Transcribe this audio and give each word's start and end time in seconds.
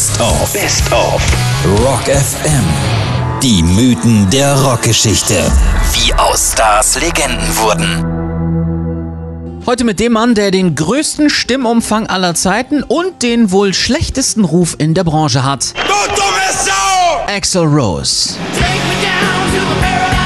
Best 0.00 0.18
of. 0.22 0.52
Best 0.54 0.90
of. 0.94 1.20
Rock 1.84 2.04
FM. 2.04 2.64
Die 3.42 3.62
Mythen 3.62 4.30
der 4.30 4.58
Rockgeschichte. 4.58 5.34
Wie 5.92 6.14
aus 6.14 6.52
Stars 6.54 6.98
Legenden 6.98 7.54
wurden. 7.58 8.06
Heute 9.66 9.84
mit 9.84 10.00
dem 10.00 10.12
Mann, 10.12 10.34
der 10.34 10.52
den 10.52 10.74
größten 10.74 11.28
Stimmumfang 11.28 12.06
aller 12.06 12.34
Zeiten 12.34 12.82
und 12.82 13.22
den 13.22 13.50
wohl 13.50 13.74
schlechtesten 13.74 14.46
Ruf 14.46 14.74
in 14.78 14.94
der 14.94 15.04
Branche 15.04 15.44
hat. 15.44 15.74
Du 15.74 15.92
dumme 16.14 16.48
Sau! 16.64 17.26
Axel 17.26 17.64
Rose. 17.66 18.36
Take 18.54 18.64
me 18.64 18.94
down 19.02 19.52
to 19.52 19.60
the 19.60 19.80
paradise 19.82 20.19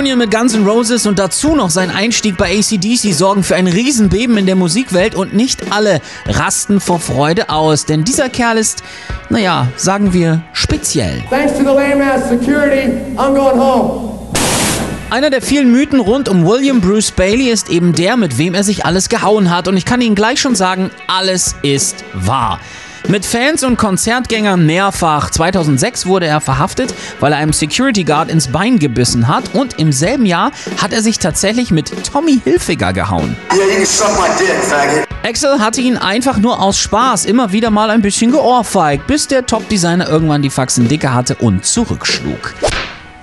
Reunion 0.00 0.16
mit 0.16 0.30
Guns 0.30 0.54
N' 0.54 0.66
Roses 0.66 1.06
und 1.06 1.18
dazu 1.18 1.54
noch 1.54 1.68
sein 1.68 1.90
Einstieg 1.90 2.38
bei 2.38 2.58
ACDC 2.58 3.12
sorgen 3.12 3.42
für 3.42 3.54
ein 3.56 3.66
Riesenbeben 3.66 4.38
in 4.38 4.46
der 4.46 4.56
Musikwelt 4.56 5.14
und 5.14 5.34
nicht 5.34 5.70
alle 5.72 6.00
rasten 6.24 6.80
vor 6.80 7.00
Freude 7.00 7.50
aus, 7.50 7.84
denn 7.84 8.02
dieser 8.02 8.30
Kerl 8.30 8.56
ist, 8.56 8.82
naja, 9.28 9.68
sagen 9.76 10.14
wir, 10.14 10.40
speziell. 10.54 11.22
Thanks 11.28 11.52
to 11.52 11.58
the 11.58 11.64
lame 11.64 12.02
ass 12.02 12.30
security, 12.30 12.92
I'm 13.18 13.34
going 13.34 13.60
home. 13.60 14.30
Einer 15.10 15.28
der 15.28 15.42
vielen 15.42 15.70
Mythen 15.70 16.00
rund 16.00 16.30
um 16.30 16.46
William 16.46 16.80
Bruce 16.80 17.10
Bailey 17.10 17.50
ist 17.50 17.68
eben 17.68 17.94
der, 17.94 18.16
mit 18.16 18.38
wem 18.38 18.54
er 18.54 18.64
sich 18.64 18.86
alles 18.86 19.10
gehauen 19.10 19.50
hat. 19.50 19.68
Und 19.68 19.76
ich 19.76 19.84
kann 19.84 20.00
Ihnen 20.00 20.14
gleich 20.14 20.40
schon 20.40 20.54
sagen, 20.54 20.90
alles 21.08 21.56
ist 21.60 22.04
wahr. 22.14 22.58
Mit 23.10 23.26
Fans 23.26 23.64
und 23.64 23.76
Konzertgängern 23.76 24.64
mehrfach. 24.64 25.30
2006 25.30 26.06
wurde 26.06 26.28
er 26.28 26.40
verhaftet, 26.40 26.94
weil 27.18 27.32
er 27.32 27.38
einem 27.38 27.52
Security 27.52 28.04
Guard 28.04 28.30
ins 28.30 28.46
Bein 28.46 28.78
gebissen 28.78 29.26
hat. 29.26 29.52
Und 29.52 29.80
im 29.80 29.90
selben 29.90 30.26
Jahr 30.26 30.52
hat 30.80 30.92
er 30.92 31.02
sich 31.02 31.18
tatsächlich 31.18 31.72
mit 31.72 31.90
Tommy 32.04 32.38
Hilfiger 32.44 32.92
gehauen. 32.92 33.36
Yeah. 33.52 35.04
Axel 35.24 35.58
hatte 35.58 35.80
ihn 35.80 35.96
einfach 35.96 36.38
nur 36.38 36.62
aus 36.62 36.78
Spaß 36.78 37.24
immer 37.24 37.50
wieder 37.50 37.70
mal 37.70 37.90
ein 37.90 38.00
bisschen 38.00 38.30
geohrfeigt, 38.30 39.08
bis 39.08 39.26
der 39.26 39.44
Top-Designer 39.44 40.08
irgendwann 40.08 40.42
die 40.42 40.50
Faxen 40.50 40.86
dicke 40.86 41.12
hatte 41.12 41.34
und 41.34 41.64
zurückschlug. 41.64 42.54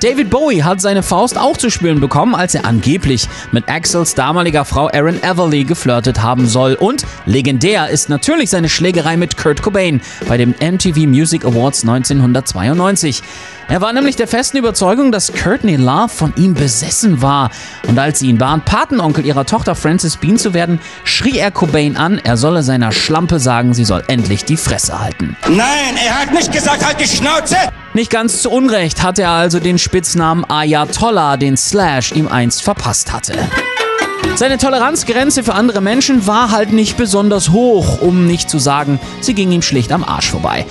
David 0.00 0.30
Bowie 0.30 0.62
hat 0.62 0.80
seine 0.80 1.02
Faust 1.02 1.36
auch 1.36 1.56
zu 1.56 1.70
spüren 1.70 1.98
bekommen, 1.98 2.36
als 2.36 2.54
er 2.54 2.64
angeblich 2.64 3.28
mit 3.50 3.68
Axels 3.68 4.14
damaliger 4.14 4.64
Frau 4.64 4.88
Erin 4.88 5.20
Everly 5.24 5.64
geflirtet 5.64 6.22
haben 6.22 6.46
soll. 6.46 6.74
Und 6.74 7.04
legendär 7.26 7.88
ist 7.88 8.08
natürlich 8.08 8.48
seine 8.50 8.68
Schlägerei 8.68 9.16
mit 9.16 9.36
Kurt 9.36 9.60
Cobain 9.60 10.00
bei 10.28 10.36
den 10.36 10.50
MTV 10.50 11.08
Music 11.08 11.44
Awards 11.44 11.82
1992. 11.82 13.24
Er 13.66 13.80
war 13.80 13.92
nämlich 13.92 14.14
der 14.14 14.28
festen 14.28 14.58
Überzeugung, 14.58 15.10
dass 15.10 15.32
Courtney 15.32 15.74
Love 15.74 16.08
von 16.08 16.32
ihm 16.36 16.54
besessen 16.54 17.20
war. 17.20 17.50
Und 17.88 17.98
als 17.98 18.20
sie 18.20 18.28
ihn 18.28 18.38
bat, 18.38 18.64
Patenonkel 18.66 19.26
ihrer 19.26 19.46
Tochter 19.46 19.74
Frances 19.74 20.16
Bean 20.16 20.38
zu 20.38 20.54
werden, 20.54 20.80
schrie 21.02 21.38
er 21.38 21.50
Cobain 21.50 21.96
an, 21.96 22.18
er 22.18 22.36
solle 22.36 22.62
seiner 22.62 22.92
Schlampe 22.92 23.40
sagen, 23.40 23.74
sie 23.74 23.84
soll 23.84 24.04
endlich 24.06 24.44
die 24.44 24.56
Fresse 24.56 25.00
halten. 25.00 25.36
Nein, 25.48 25.96
er 26.06 26.20
hat 26.20 26.32
nicht 26.32 26.52
gesagt, 26.52 26.86
halt 26.86 27.00
die 27.00 27.08
Schnauze! 27.08 27.56
Nicht 27.94 28.10
ganz 28.10 28.42
zu 28.42 28.50
Unrecht 28.50 29.02
hatte 29.02 29.22
er 29.22 29.30
also 29.30 29.60
den 29.60 29.78
Spitznamen 29.78 30.44
Ayatollah, 30.44 31.36
den 31.36 31.56
Slash 31.56 32.12
ihm 32.12 32.28
einst 32.28 32.62
verpasst 32.62 33.12
hatte. 33.12 33.34
Seine 34.36 34.58
Toleranzgrenze 34.58 35.42
für 35.42 35.54
andere 35.54 35.80
Menschen 35.80 36.26
war 36.26 36.50
halt 36.50 36.72
nicht 36.72 36.96
besonders 36.96 37.50
hoch, 37.50 38.00
um 38.00 38.26
nicht 38.26 38.50
zu 38.50 38.58
sagen, 38.58 39.00
sie 39.20 39.34
ging 39.34 39.50
ihm 39.50 39.62
schlicht 39.62 39.90
am 39.90 40.04
Arsch 40.04 40.30
vorbei. 40.30 40.66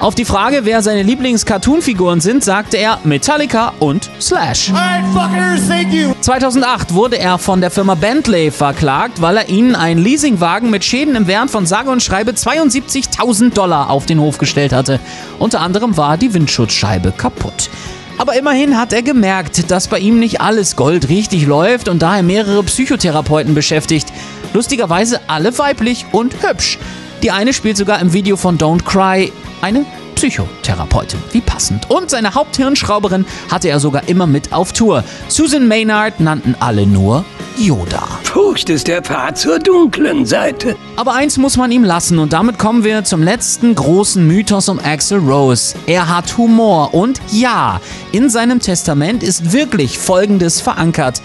Auf 0.00 0.14
die 0.14 0.24
Frage, 0.24 0.60
wer 0.62 0.80
seine 0.80 1.02
Lieblings-Cartoon-Figuren 1.02 2.22
sind, 2.22 2.42
sagte 2.42 2.78
er 2.78 3.00
Metallica 3.04 3.74
und 3.80 4.10
Slash. 4.18 4.72
Fuckers, 5.12 5.68
thank 5.68 5.92
you. 5.92 6.14
2008 6.22 6.94
wurde 6.94 7.18
er 7.18 7.36
von 7.36 7.60
der 7.60 7.70
Firma 7.70 7.96
Bentley 7.96 8.50
verklagt, 8.50 9.20
weil 9.20 9.36
er 9.36 9.50
ihnen 9.50 9.74
einen 9.74 10.02
Leasingwagen 10.02 10.70
mit 10.70 10.86
Schäden 10.86 11.16
im 11.16 11.26
Wert 11.26 11.50
von 11.50 11.66
sage 11.66 11.90
und 11.90 12.02
schreibe 12.02 12.30
72.000 12.30 13.52
Dollar 13.52 13.90
auf 13.90 14.06
den 14.06 14.20
Hof 14.20 14.38
gestellt 14.38 14.72
hatte. 14.72 15.00
Unter 15.38 15.60
anderem 15.60 15.98
war 15.98 16.16
die 16.16 16.32
Windschutzscheibe 16.32 17.12
kaputt. 17.12 17.68
Aber 18.16 18.34
immerhin 18.36 18.78
hat 18.78 18.94
er 18.94 19.02
gemerkt, 19.02 19.70
dass 19.70 19.88
bei 19.88 19.98
ihm 19.98 20.18
nicht 20.18 20.40
alles 20.40 20.76
Gold 20.76 21.10
richtig 21.10 21.46
läuft 21.46 21.90
und 21.90 22.00
daher 22.00 22.22
mehrere 22.22 22.62
Psychotherapeuten 22.62 23.54
beschäftigt. 23.54 24.08
Lustigerweise 24.54 25.20
alle 25.26 25.58
weiblich 25.58 26.06
und 26.10 26.42
hübsch. 26.42 26.78
Die 27.22 27.32
eine 27.32 27.52
spielt 27.52 27.76
sogar 27.76 28.00
im 28.00 28.14
Video 28.14 28.38
von 28.38 28.56
Don't 28.56 28.82
Cry 28.84 29.30
eine 29.60 29.84
Psychotherapeutin. 30.14 31.18
Wie 31.32 31.40
passend. 31.40 31.88
Und 31.90 32.10
seine 32.10 32.34
Haupthirnschrauberin 32.34 33.24
hatte 33.50 33.68
er 33.68 33.80
sogar 33.80 34.08
immer 34.08 34.26
mit 34.26 34.52
auf 34.52 34.72
Tour. 34.72 35.02
Susan 35.28 35.66
Maynard 35.66 36.20
nannten 36.20 36.54
alle 36.60 36.86
nur 36.86 37.24
Yoda. 37.56 38.06
Furcht 38.22 38.70
ist 38.70 38.86
der 38.86 39.02
Pfad 39.02 39.38
zur 39.38 39.58
dunklen 39.58 40.24
Seite. 40.24 40.76
Aber 40.96 41.14
eins 41.14 41.36
muss 41.36 41.56
man 41.56 41.70
ihm 41.72 41.84
lassen 41.84 42.18
und 42.18 42.32
damit 42.32 42.58
kommen 42.58 42.84
wir 42.84 43.04
zum 43.04 43.22
letzten 43.22 43.74
großen 43.74 44.26
Mythos 44.26 44.68
um 44.68 44.78
Axel 44.78 45.18
Rose. 45.18 45.74
Er 45.86 46.08
hat 46.08 46.36
Humor 46.38 46.94
und 46.94 47.20
ja, 47.32 47.80
in 48.12 48.30
seinem 48.30 48.60
Testament 48.60 49.22
ist 49.22 49.52
wirklich 49.52 49.98
Folgendes 49.98 50.60
verankert. 50.60 51.20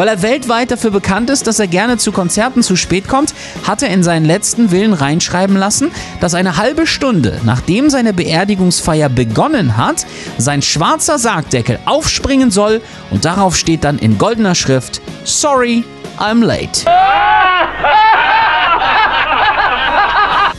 Weil 0.00 0.08
er 0.08 0.22
weltweit 0.22 0.70
dafür 0.70 0.92
bekannt 0.92 1.28
ist, 1.28 1.46
dass 1.46 1.58
er 1.58 1.66
gerne 1.66 1.98
zu 1.98 2.10
Konzerten 2.10 2.62
zu 2.62 2.74
spät 2.74 3.06
kommt, 3.06 3.34
hat 3.66 3.82
er 3.82 3.90
in 3.90 4.02
seinen 4.02 4.24
letzten 4.24 4.70
Willen 4.70 4.94
reinschreiben 4.94 5.56
lassen, 5.56 5.90
dass 6.20 6.32
eine 6.32 6.56
halbe 6.56 6.86
Stunde 6.86 7.38
nachdem 7.44 7.90
seine 7.90 8.14
Beerdigungsfeier 8.14 9.10
begonnen 9.10 9.76
hat, 9.76 10.06
sein 10.38 10.62
schwarzer 10.62 11.18
Sargdeckel 11.18 11.78
aufspringen 11.84 12.50
soll 12.50 12.80
und 13.10 13.26
darauf 13.26 13.54
steht 13.54 13.84
dann 13.84 13.98
in 13.98 14.16
goldener 14.16 14.54
Schrift 14.54 15.02
Sorry, 15.24 15.84
I'm 16.18 16.42
late. 16.42 16.86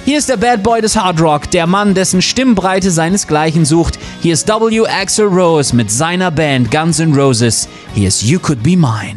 Hier 0.06 0.20
ist 0.20 0.30
der 0.30 0.38
Bad 0.38 0.62
Boy 0.62 0.82
des 0.82 0.96
Hard 0.96 1.20
Rock, 1.20 1.50
der 1.50 1.66
Mann, 1.66 1.96
dessen 1.96 2.22
Stimmbreite 2.22 2.92
seinesgleichen 2.92 3.66
sucht. 3.66 3.98
Hier 4.22 4.34
ist 4.36 4.48
W. 4.48 4.86
Axel 4.86 5.26
Rose 5.26 5.76
mit 5.76 5.90
seiner 5.90 6.30
Band 6.30 6.70
Guns 6.70 7.00
N' 7.00 7.16
Roses. 7.16 7.68
Hier 7.96 8.08
ist 8.08 8.22
You 8.22 8.38
Could 8.38 8.62
Be 8.62 8.78
Mine. 8.78 9.16